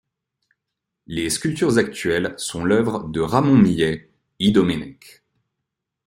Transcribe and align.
Les 1.05 1.29
sculptures 1.29 1.77
actuelles 1.77 2.33
sont 2.39 2.63
l’œuvre 2.65 3.03
de 3.09 3.19
Ramon 3.21 3.55
Millet 3.55 4.09
i 4.39 4.51
Domènech. 4.51 5.21